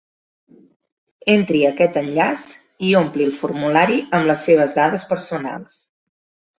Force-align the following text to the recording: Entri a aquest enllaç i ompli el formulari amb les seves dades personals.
Entri 1.33 1.61
a 1.65 1.69
aquest 1.75 2.01
enllaç 2.03 2.47
i 2.89 2.97
ompli 3.05 3.29
el 3.29 3.37
formulari 3.45 4.03
amb 4.09 4.31
les 4.33 4.45
seves 4.51 4.77
dades 4.83 5.11
personals. 5.15 5.83